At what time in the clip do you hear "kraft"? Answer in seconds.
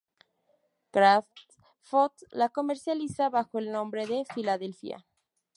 0.91-1.51